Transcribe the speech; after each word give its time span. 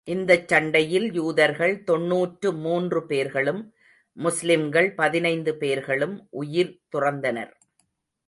இந்தச் 0.03 0.47
சண்டையில் 0.47 1.13
யூதர்கள் 1.13 1.83
தொண்ணூற்று 1.83 2.53
மூன்று 2.53 3.05
பேர்களும், 3.05 3.61
முஸ்லிம்கள் 4.17 4.93
பதினைந்து 4.93 5.55
பேர்களும் 5.55 6.27
உயிர் 6.29 6.81
துறந்தனர். 6.95 7.53